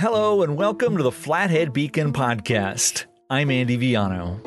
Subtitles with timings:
[0.00, 3.04] Hello, and welcome to the Flathead Beacon Podcast.
[3.28, 4.40] I'm Andy Viano.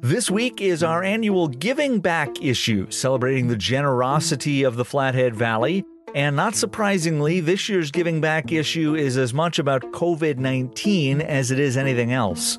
[0.00, 5.84] This week is our annual Giving Back issue, celebrating the generosity of the Flathead Valley.
[6.14, 11.50] And not surprisingly, this year's Giving Back issue is as much about COVID 19 as
[11.50, 12.58] it is anything else.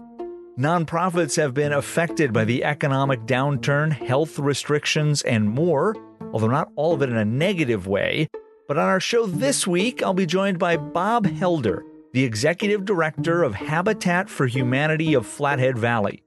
[0.56, 5.96] Nonprofits have been affected by the economic downturn, health restrictions, and more,
[6.32, 8.30] although not all of it in a negative way.
[8.68, 13.44] But on our show this week, I'll be joined by Bob Helder the executive director
[13.44, 16.24] of Habitat for Humanity of Flathead Valley.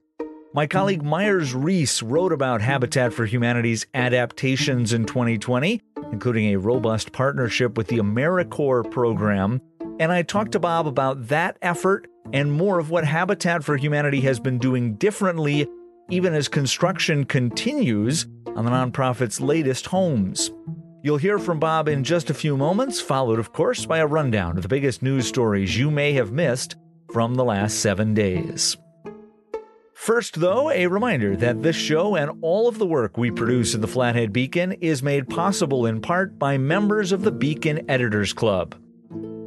[0.53, 7.11] My colleague Myers Reece wrote about Habitat for Humanity's adaptations in 2020, including a robust
[7.11, 9.59] partnership with the AmeriCorps program.
[9.99, 14.21] And I talked to Bob about that effort and more of what Habitat for Humanity
[14.21, 15.67] has been doing differently,
[16.09, 20.51] even as construction continues on the nonprofit's latest homes.
[21.05, 24.55] You'll hear from Bob in just a few moments, followed, of course, by a rundown
[24.55, 26.77] of the biggest news stories you may have missed
[27.11, 28.77] from the last seven days.
[29.93, 33.81] First, though, a reminder that this show and all of the work we produce in
[33.81, 38.73] the Flathead Beacon is made possible in part by members of the Beacon Editors Club.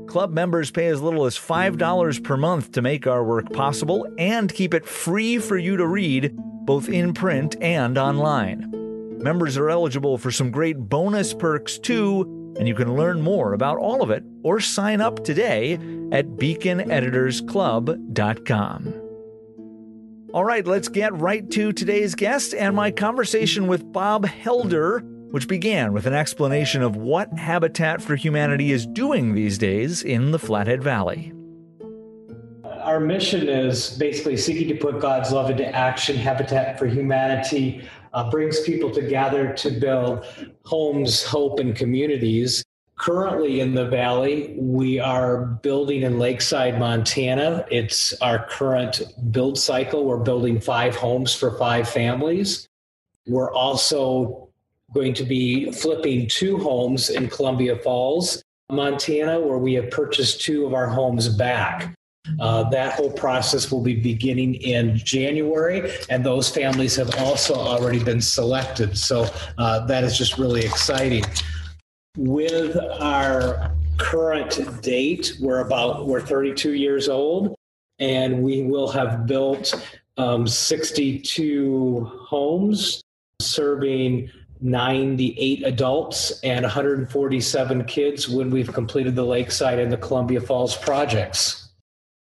[0.08, 4.52] Club members pay as little as $5 per month to make our work possible and
[4.52, 8.75] keep it free for you to read, both in print and online.
[9.26, 13.76] Members are eligible for some great bonus perks too, and you can learn more about
[13.76, 15.72] all of it or sign up today
[16.12, 18.94] at beaconeditorsclub.com.
[20.32, 25.00] All right, let's get right to today's guest and my conversation with Bob Helder,
[25.32, 30.30] which began with an explanation of what Habitat for Humanity is doing these days in
[30.30, 31.32] the Flathead Valley.
[32.62, 36.14] Our mission is basically seeking to put God's love into action.
[36.14, 37.82] Habitat for Humanity
[38.16, 40.24] uh, brings people together to build
[40.64, 42.64] homes, hope, and communities.
[42.98, 47.66] Currently in the valley, we are building in Lakeside, Montana.
[47.70, 50.06] It's our current build cycle.
[50.06, 52.66] We're building five homes for five families.
[53.26, 54.48] We're also
[54.94, 60.64] going to be flipping two homes in Columbia Falls, Montana, where we have purchased two
[60.64, 61.94] of our homes back.
[62.40, 68.02] Uh, that whole process will be beginning in January, and those families have also already
[68.02, 68.96] been selected.
[68.96, 69.26] So
[69.58, 71.24] uh, that is just really exciting.
[72.16, 77.54] With our current date, we're about we're 32 years old,
[77.98, 79.74] and we will have built
[80.16, 83.02] um, 62 homes
[83.40, 90.76] serving 98 adults and 147 kids when we've completed the Lakeside and the Columbia Falls
[90.76, 91.65] projects.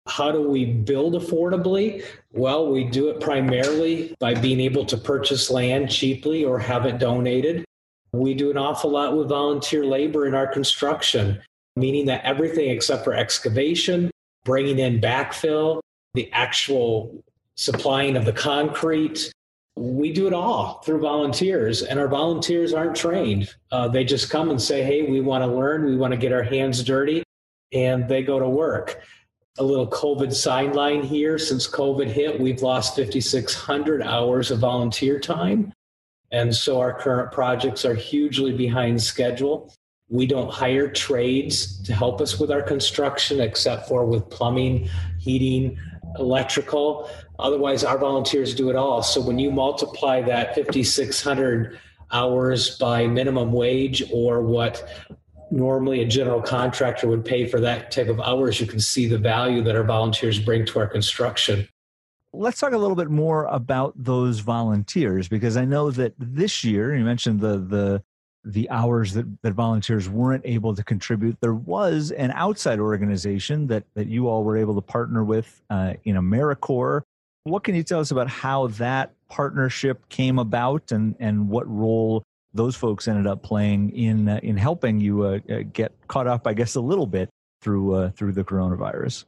[0.07, 2.05] How do we build affordably?
[2.31, 6.99] Well, we do it primarily by being able to purchase land cheaply or have it
[6.99, 7.65] donated.
[8.13, 11.41] We do an awful lot with volunteer labor in our construction,
[11.75, 14.11] meaning that everything except for excavation,
[14.43, 15.81] bringing in backfill,
[16.13, 17.23] the actual
[17.55, 19.31] supplying of the concrete,
[19.75, 23.53] we do it all through volunteers, and our volunteers aren't trained.
[23.71, 26.31] Uh, they just come and say, Hey, we want to learn, we want to get
[26.31, 27.23] our hands dirty,
[27.73, 29.01] and they go to work
[29.57, 31.37] a little COVID sideline here.
[31.37, 35.73] Since COVID hit, we've lost 5,600 hours of volunteer time.
[36.31, 39.73] And so our current projects are hugely behind schedule.
[40.09, 44.89] We don't hire trades to help us with our construction except for with plumbing,
[45.19, 45.77] heating,
[46.19, 47.09] electrical.
[47.39, 49.01] Otherwise, our volunteers do it all.
[49.01, 51.79] So when you multiply that 5,600
[52.11, 54.87] hours by minimum wage or what
[55.55, 59.17] normally a general contractor would pay for that type of hours, you can see the
[59.17, 61.67] value that our volunteers bring to our construction.
[62.33, 66.93] Let's talk a little bit more about those volunteers because I know that this year
[66.93, 68.03] you mentioned the the
[68.47, 71.35] the hours that, that volunteers weren't able to contribute.
[71.41, 75.93] There was an outside organization that that you all were able to partner with uh,
[76.03, 77.03] in AmeriCorps.
[77.45, 82.23] What can you tell us about how that partnership came about and and what role
[82.55, 86.47] those folks ended up playing in uh, in helping you uh, uh, get caught up,
[86.47, 87.29] I guess, a little bit
[87.61, 89.25] through uh, through the coronavirus.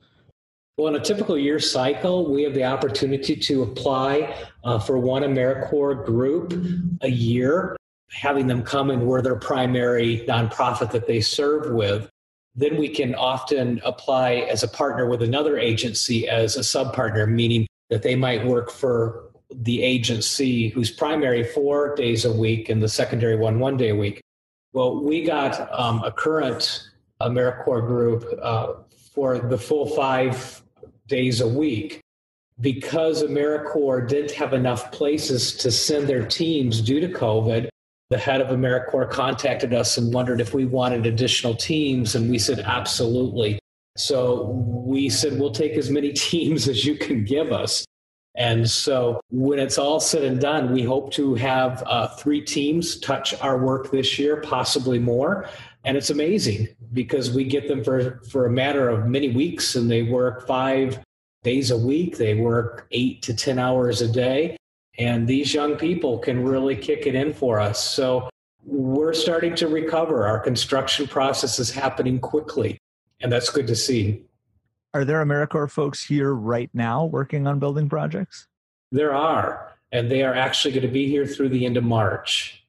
[0.78, 5.24] Well, in a typical year cycle, we have the opportunity to apply uh, for one
[5.24, 6.54] AmeriCorps group
[7.02, 7.76] a year,
[8.12, 12.08] having them come and we're their primary nonprofit that they serve with.
[12.56, 17.26] Then we can often apply as a partner with another agency as a sub partner,
[17.28, 22.82] meaning that they might work for the agency who's primary four days a week and
[22.82, 24.22] the secondary one one day a week.
[24.74, 26.90] Well, we got um, a current
[27.22, 28.74] AmeriCorps group uh,
[29.14, 30.62] for the full five
[31.08, 32.02] days a week
[32.60, 37.70] because AmeriCorps didn't have enough places to send their teams due to COVID.
[38.10, 42.40] The head of AmeriCorps contacted us and wondered if we wanted additional teams, and we
[42.40, 43.60] said absolutely.
[43.98, 44.44] So
[44.86, 47.86] we said, we'll take as many teams as you can give us.
[48.38, 53.00] And so when it's all said and done, we hope to have uh, three teams
[53.00, 55.50] touch our work this year, possibly more.
[55.84, 59.90] And it's amazing because we get them for, for a matter of many weeks and
[59.90, 61.00] they work five
[61.44, 62.18] days a week.
[62.18, 64.56] They work eight to 10 hours a day.
[65.00, 67.84] And these young people can really kick it in for us.
[67.84, 68.30] So
[68.64, 70.28] we're starting to recover.
[70.28, 72.78] Our construction process is happening quickly,
[73.22, 74.27] and that's good to see.
[74.98, 78.48] Are there AmeriCorps folks here right now working on building projects?
[78.92, 82.66] There are, and they are actually going to be here through the end of March.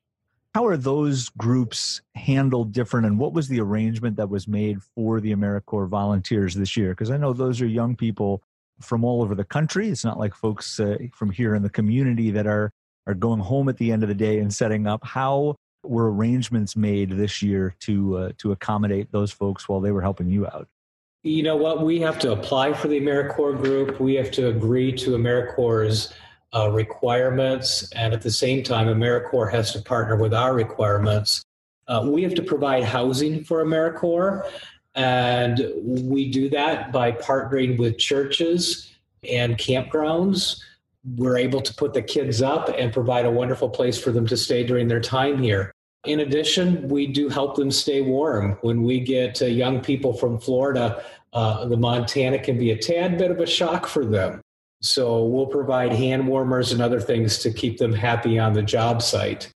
[0.54, 5.22] How are those groups handled different, and what was the arrangement that was made for
[5.22, 6.90] the AmeriCorps volunteers this year?
[6.90, 8.42] Because I know those are young people
[8.78, 9.88] from all over the country.
[9.88, 12.70] It's not like folks uh, from here in the community that are
[13.06, 15.02] are going home at the end of the day and setting up.
[15.02, 20.02] How were arrangements made this year to uh, to accommodate those folks while they were
[20.02, 20.68] helping you out?
[21.28, 21.82] You know what?
[21.84, 24.00] We have to apply for the AmeriCorps group.
[24.00, 26.14] We have to agree to AmeriCorps'
[26.54, 31.42] uh, requirements, and at the same time, AmeriCorps has to partner with our requirements.
[31.86, 34.50] Uh, we have to provide housing for AmeriCorps,
[34.94, 38.90] and we do that by partnering with churches
[39.22, 40.62] and campgrounds
[41.16, 44.36] we're able to put the kids up and provide a wonderful place for them to
[44.36, 45.72] stay during their time here.
[46.08, 48.56] In addition, we do help them stay warm.
[48.62, 53.18] When we get uh, young people from Florida, uh, the Montana can be a tad
[53.18, 54.40] bit of a shock for them.
[54.80, 59.02] So we'll provide hand warmers and other things to keep them happy on the job
[59.02, 59.50] site.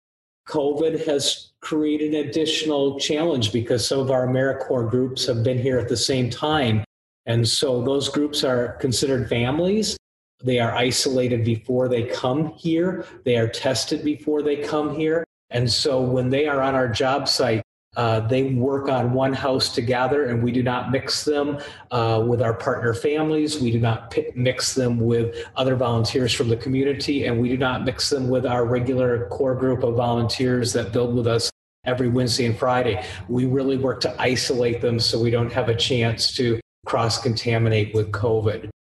[0.49, 5.79] COVID has created an additional challenge because some of our AmeriCorps groups have been here
[5.79, 6.85] at the same time.
[7.25, 9.97] And so those groups are considered families
[10.45, 13.07] they are isolated before they come here.
[13.25, 15.25] They are tested before they come here.
[15.53, 17.63] And so when they are on our job site,
[17.95, 21.59] uh, they work on one house together, and we do not mix them
[21.91, 23.61] uh, with our partner families.
[23.61, 27.85] We do not mix them with other volunteers from the community, and we do not
[27.85, 31.51] mix them with our regular core group of volunteers that build with us
[31.85, 33.05] every Wednesday and Friday.
[33.29, 37.95] We really work to isolate them so we don't have a chance to cross contaminate
[37.95, 38.71] with COVID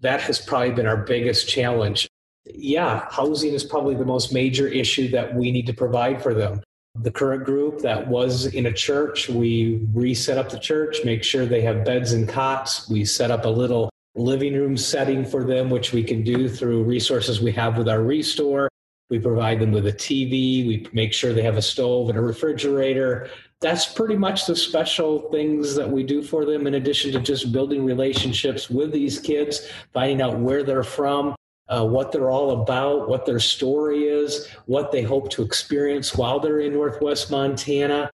[0.00, 2.08] that has probably been our biggest challenge.
[2.54, 6.62] Yeah, housing is probably the most major issue that we need to provide for them.
[6.96, 11.46] The current group that was in a church, we reset up the church, make sure
[11.46, 12.88] they have beds and cots.
[12.88, 16.82] We set up a little living room setting for them, which we can do through
[16.82, 18.68] resources we have with our restore.
[19.08, 20.66] We provide them with a TV.
[20.66, 23.30] We make sure they have a stove and a refrigerator
[23.60, 27.52] that's pretty much the special things that we do for them in addition to just
[27.52, 31.34] building relationships with these kids finding out where they're from
[31.70, 36.40] uh, what they're all about what their story is what they hope to experience while
[36.40, 38.10] they're in northwest montana.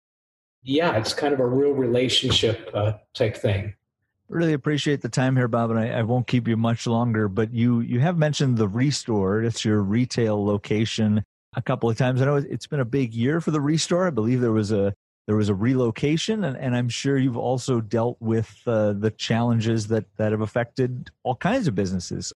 [0.63, 3.75] Yeah it's kind of a real relationship uh, type thing.
[4.27, 7.53] Really appreciate the time here bob and I, I, won't keep you much longer but
[7.53, 9.43] you you have mentioned the restore.
[9.43, 11.23] It's your retail location
[11.55, 12.21] a couple of times.
[12.21, 14.07] I know it's been a big year for the restore.
[14.07, 14.95] I believe there was a
[15.25, 19.87] there was a relocation, and, and I'm sure you've also dealt with uh, the challenges
[19.87, 22.33] that, that have affected all kinds of businesses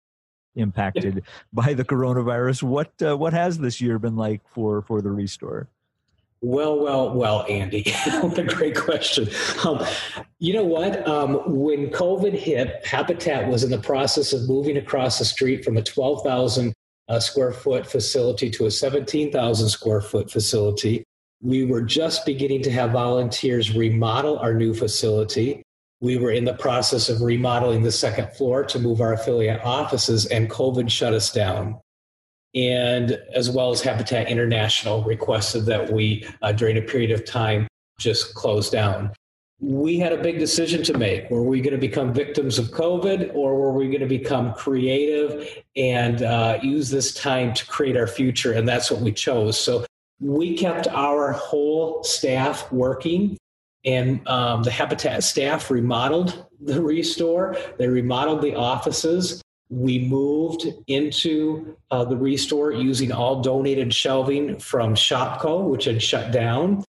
[0.56, 1.22] impacted
[1.52, 2.62] by the coronavirus.
[2.62, 5.68] What uh, what has this year been like for for the Restore?
[6.42, 9.28] Well, well, well, Andy, what a great question.
[9.64, 9.84] Um,
[10.38, 11.06] you know what?
[11.08, 15.78] Um, when COVID hit, Habitat was in the process of moving across the street from
[15.78, 16.74] a 12,000
[17.08, 21.04] uh, square foot facility to a 17,000 square foot facility.
[21.40, 25.62] We were just beginning to have volunteers remodel our new facility.
[26.06, 30.24] We were in the process of remodeling the second floor to move our affiliate offices,
[30.26, 31.80] and COVID shut us down.
[32.54, 37.66] And as well as Habitat International requested that we, uh, during a period of time,
[37.98, 39.10] just close down.
[39.58, 41.28] We had a big decision to make.
[41.28, 45.64] Were we going to become victims of COVID or were we going to become creative
[45.74, 48.52] and uh, use this time to create our future?
[48.52, 49.58] And that's what we chose.
[49.58, 49.84] So
[50.20, 53.36] we kept our whole staff working
[53.86, 61.76] and um, the habitat staff remodeled the restore they remodeled the offices we moved into
[61.90, 66.84] uh, the restore using all donated shelving from Shopko which had shut down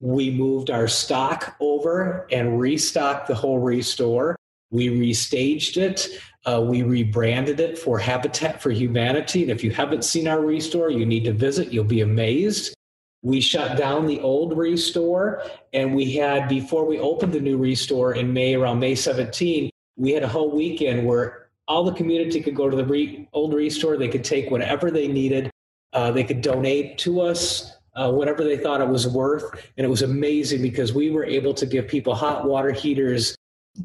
[0.00, 4.36] we moved our stock over and restocked the whole restore
[4.70, 6.08] we restaged it
[6.44, 9.42] uh, we rebranded it for Habitat for Humanity.
[9.42, 11.72] And if you haven't seen our restore, you need to visit.
[11.72, 12.74] You'll be amazed.
[13.22, 18.14] We shut down the old restore, and we had, before we opened the new restore
[18.14, 22.56] in May, around May 17, we had a whole weekend where all the community could
[22.56, 23.96] go to the re- old restore.
[23.96, 25.50] They could take whatever they needed.
[25.92, 29.44] Uh, they could donate to us uh, whatever they thought it was worth.
[29.76, 33.36] And it was amazing because we were able to give people hot water heaters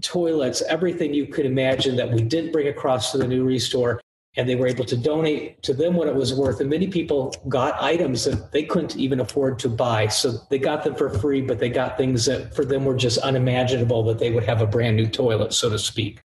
[0.01, 4.01] toilets, everything you could imagine that we didn't bring across to the new restore.
[4.37, 6.61] And they were able to donate to them what it was worth.
[6.61, 10.07] And many people got items that they couldn't even afford to buy.
[10.07, 13.17] So they got them for free, but they got things that for them were just
[13.17, 16.21] unimaginable that they would have a brand new toilet, so to speak.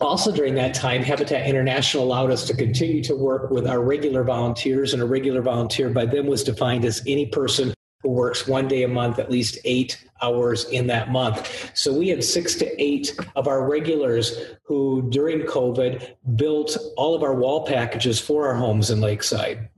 [0.00, 4.24] Also, during that time, Habitat International allowed us to continue to work with our regular
[4.24, 8.68] volunteers, and a regular volunteer by them was defined as any person who works one
[8.68, 11.70] day a month, at least eight hours in that month.
[11.74, 17.22] So we had six to eight of our regulars who, during COVID, built all of
[17.22, 19.68] our wall packages for our homes in Lakeside.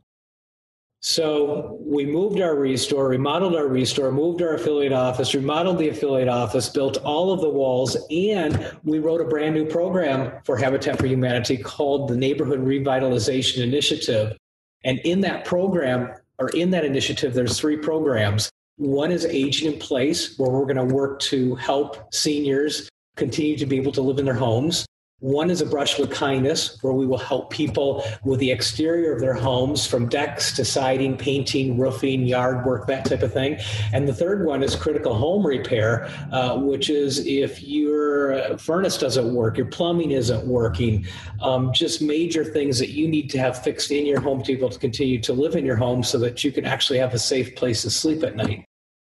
[1.06, 6.28] So we moved our restore, remodeled our restore, moved our affiliate office, remodeled the affiliate
[6.28, 10.98] office, built all of the walls, and we wrote a brand new program for Habitat
[10.98, 14.34] for Humanity called the Neighborhood Revitalization Initiative.
[14.82, 18.50] And in that program, or in that initiative, there's three programs.
[18.76, 23.66] One is aging in place, where we're going to work to help seniors continue to
[23.66, 24.84] be able to live in their homes.
[25.24, 29.20] One is a brush with kindness, where we will help people with the exterior of
[29.20, 33.58] their homes from decks to siding, painting, roofing, yard work, that type of thing.
[33.94, 39.34] And the third one is critical home repair, uh, which is if your furnace doesn't
[39.34, 41.06] work, your plumbing isn't working,
[41.40, 44.58] um, just major things that you need to have fixed in your home to be
[44.58, 47.18] able to continue to live in your home so that you can actually have a
[47.18, 48.66] safe place to sleep at night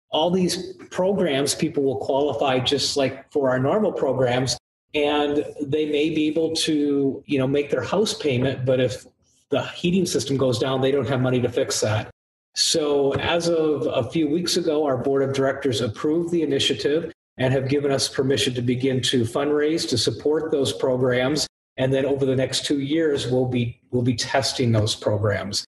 [0.09, 4.57] all these programs people will qualify just like for our normal programs
[4.93, 9.05] and they may be able to you know make their house payment but if
[9.49, 12.09] the heating system goes down they don't have money to fix that.
[12.55, 17.53] So as of a few weeks ago our board of directors approved the initiative and
[17.53, 21.47] have given us permission to begin to fundraise to support those programs.
[21.77, 25.65] And then over the next two years we'll be we'll be testing those programs.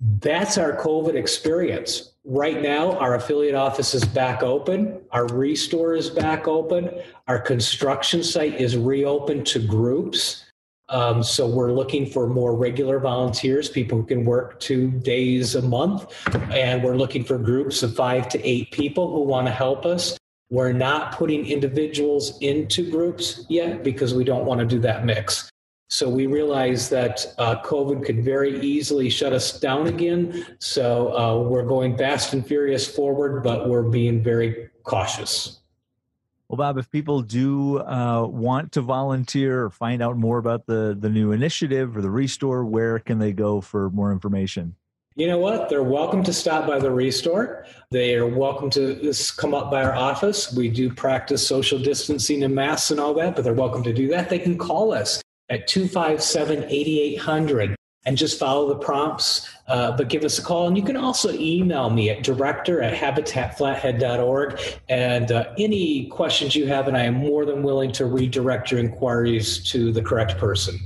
[0.00, 5.00] That's our covid experience Right now, our affiliate office is back open.
[5.10, 6.88] Our restore is back open.
[7.26, 10.44] Our construction site is reopened to groups.
[10.90, 15.62] Um, so we're looking for more regular volunteers, people who can work two days a
[15.62, 16.06] month.
[16.52, 20.16] And we're looking for groups of five to eight people who want to help us.
[20.50, 25.50] We're not putting individuals into groups yet because we don't want to do that mix.
[25.92, 30.46] So we realize that uh, COVID could very easily shut us down again.
[30.60, 35.58] So uh, we're going fast and furious forward, but we're being very cautious.
[36.48, 40.96] Well, Bob, if people do uh, want to volunteer or find out more about the,
[40.98, 44.76] the new initiative or the restore, where can they go for more information?
[45.16, 45.68] You know what?
[45.68, 47.66] They're welcome to stop by the restore.
[47.90, 50.52] They are welcome to come up by our office.
[50.52, 54.06] We do practice social distancing and masks and all that, but they're welcome to do
[54.08, 54.30] that.
[54.30, 55.20] They can call us
[55.50, 57.76] at 257 8800
[58.06, 60.66] and just follow the prompts, uh, but give us a call.
[60.66, 64.58] And you can also email me at director at habitatflathead.org.
[64.88, 68.80] And uh, any questions you have, and I am more than willing to redirect your
[68.80, 70.78] inquiries to the correct person.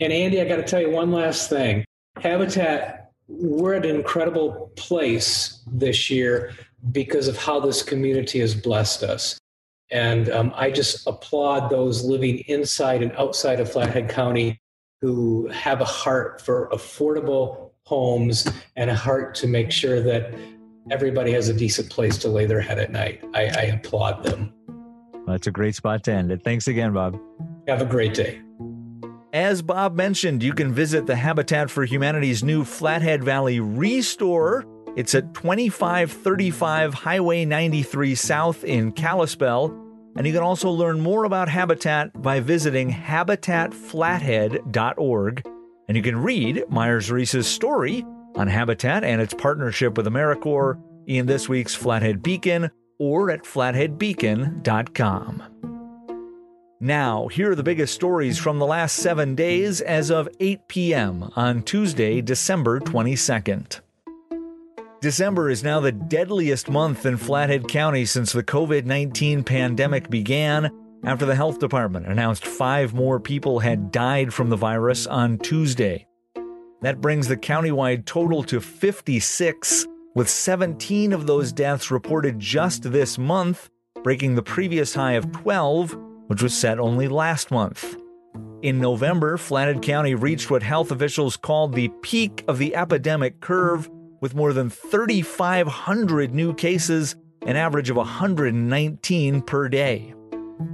[0.00, 1.84] And Andy, I got to tell you one last thing
[2.20, 6.52] Habitat, we're at an incredible place this year
[6.90, 9.38] because of how this community has blessed us.
[9.92, 14.60] And um, I just applaud those living inside and outside of Flathead County
[15.02, 20.32] who have a heart for affordable homes and a heart to make sure that
[20.90, 23.22] everybody has a decent place to lay their head at night.
[23.34, 24.52] I, I applaud them.
[25.26, 26.42] that's a great spot to end it.
[26.42, 27.18] Thanks again, Bob.
[27.68, 28.40] Have a great day.
[29.32, 34.66] As Bob mentioned, you can visit the Habitat for Humanity's new Flathead Valley Restore.
[34.94, 39.74] It's at 2535 Highway 93 South in Kalispell.
[40.16, 45.42] And you can also learn more about Habitat by visiting habitatflathead.org.
[45.88, 51.24] And you can read Myers Reece's story on Habitat and its partnership with AmeriCorps in
[51.24, 55.42] this week's Flathead Beacon or at flatheadbeacon.com.
[56.80, 61.30] Now, here are the biggest stories from the last seven days as of 8 p.m.
[61.36, 63.80] on Tuesday, December 22nd.
[65.02, 70.70] December is now the deadliest month in Flathead County since the COVID 19 pandemic began
[71.02, 76.06] after the health department announced five more people had died from the virus on Tuesday.
[76.82, 83.18] That brings the countywide total to 56, with 17 of those deaths reported just this
[83.18, 83.70] month,
[84.04, 85.96] breaking the previous high of 12,
[86.28, 87.96] which was set only last month.
[88.62, 93.90] In November, Flathead County reached what health officials called the peak of the epidemic curve
[94.22, 100.14] with more than 3,500 new cases, an average of 119 per day.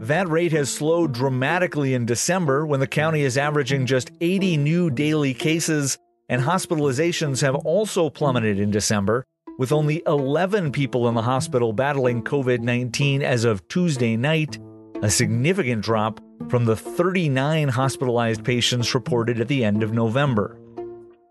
[0.00, 4.90] That rate has slowed dramatically in December when the county is averaging just 80 new
[4.90, 5.96] daily cases,
[6.28, 9.24] and hospitalizations have also plummeted in December,
[9.58, 14.58] with only 11 people in the hospital battling COVID 19 as of Tuesday night,
[15.00, 20.60] a significant drop from the 39 hospitalized patients reported at the end of November.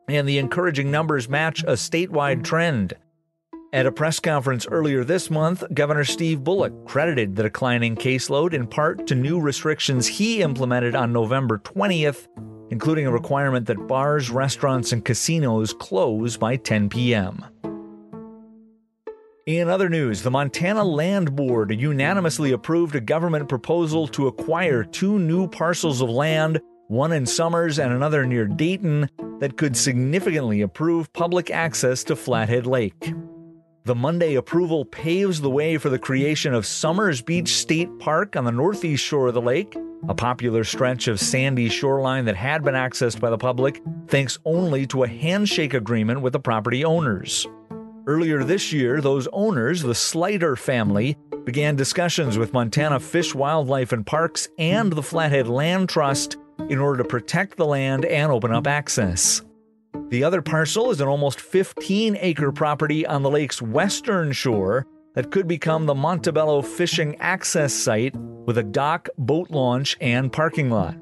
[0.09, 2.93] And the encouraging numbers match a statewide trend.
[3.73, 8.67] At a press conference earlier this month, Governor Steve Bullock credited the declining caseload in
[8.67, 12.27] part to new restrictions he implemented on November 20th,
[12.71, 17.43] including a requirement that bars, restaurants, and casinos close by 10 p.m.
[19.45, 25.19] In other news, the Montana Land Board unanimously approved a government proposal to acquire two
[25.19, 31.11] new parcels of land, one in Somers and another near Dayton, that could significantly improve
[31.13, 33.13] public access to Flathead Lake.
[33.83, 38.43] The Monday approval paves the way for the creation of Somers Beach State Park on
[38.43, 39.77] the northeast shore of the lake,
[40.07, 44.85] a popular stretch of sandy shoreline that had been accessed by the public thanks only
[44.87, 47.47] to a handshake agreement with the property owners.
[48.05, 54.05] Earlier this year, those owners, the Slider family, began discussions with Montana Fish, Wildlife, and
[54.05, 56.37] Parks and the Flathead Land Trust
[56.69, 59.41] in order to protect the land and open up access.
[60.09, 65.31] The other parcel is an almost 15 acre property on the lake's western shore that
[65.31, 70.95] could become the Montebello fishing access site with a dock, boat launch, and parking lot.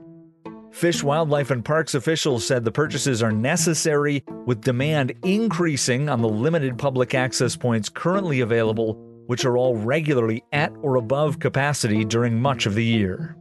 [0.72, 6.27] Fish, Wildlife, and Parks officials said the purchases are necessary with demand increasing on the
[6.27, 8.95] limited public access points currently available,
[9.27, 13.38] which are all regularly at or above capacity during much of the year.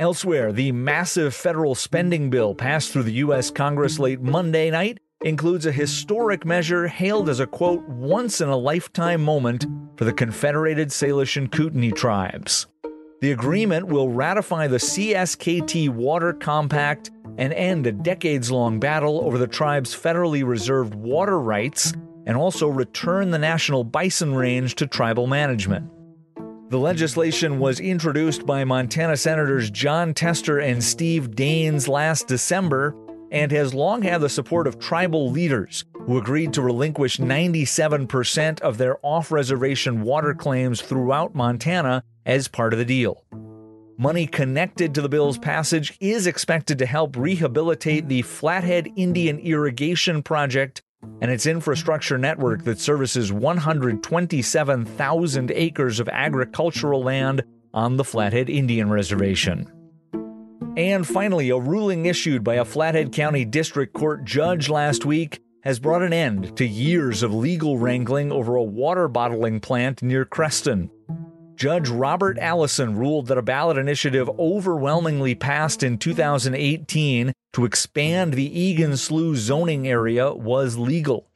[0.00, 3.50] Elsewhere, the massive federal spending bill passed through the U.S.
[3.50, 8.56] Congress late Monday night includes a historic measure hailed as a quote, once in a
[8.56, 12.66] lifetime moment for the Confederated Salish and Kootenai tribes.
[13.20, 19.38] The agreement will ratify the CSKT Water Compact and end a decades long battle over
[19.38, 21.92] the tribe's federally reserved water rights
[22.26, 25.88] and also return the National Bison Range to tribal management.
[26.70, 32.96] The legislation was introduced by Montana Senators Jon Tester and Steve Daines last December
[33.30, 38.78] and has long had the support of tribal leaders who agreed to relinquish 97% of
[38.78, 43.24] their off reservation water claims throughout Montana as part of the deal.
[43.98, 50.22] Money connected to the bill's passage is expected to help rehabilitate the Flathead Indian Irrigation
[50.22, 50.82] Project
[51.20, 58.90] and its infrastructure network that services 127,000 acres of agricultural land on the Flathead Indian
[58.90, 59.70] Reservation.
[60.76, 65.78] And finally, a ruling issued by a Flathead County District Court judge last week has
[65.78, 70.90] brought an end to years of legal wrangling over a water bottling plant near Creston.
[71.56, 78.60] Judge Robert Allison ruled that a ballot initiative overwhelmingly passed in 2018 to expand the
[78.60, 81.28] Egan Slough zoning area was legal.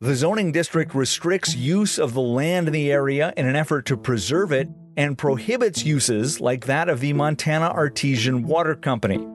[0.00, 3.96] The zoning district restricts use of the land in the area in an effort to
[3.96, 9.26] preserve it and prohibits uses like that of the Montana Artesian Water Company.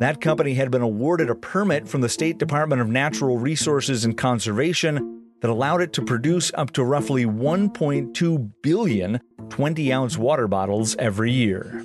[0.00, 4.16] That company had been awarded a permit from the State Department of Natural Resources and
[4.16, 10.96] Conservation that allowed it to produce up to roughly 1.2 billion 20 ounce water bottles
[10.96, 11.84] every year.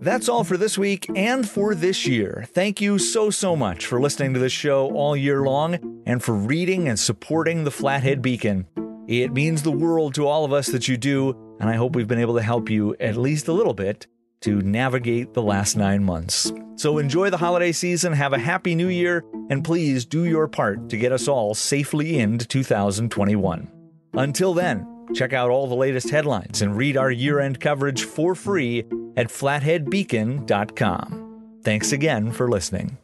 [0.00, 2.44] That's all for this week and for this year.
[2.48, 6.34] Thank you so, so much for listening to this show all year long and for
[6.34, 8.66] reading and supporting the Flathead Beacon.
[9.06, 12.08] It means the world to all of us that you do, and I hope we've
[12.08, 14.08] been able to help you at least a little bit
[14.42, 16.52] to navigate the last nine months.
[16.76, 20.90] So enjoy the holiday season, have a happy new year, and please do your part
[20.90, 23.70] to get us all safely into 2021.
[24.14, 28.34] Until then, check out all the latest headlines and read our year end coverage for
[28.34, 28.80] free
[29.16, 31.22] at flatheadbeacon.com.
[31.62, 32.98] Thanks again for listening.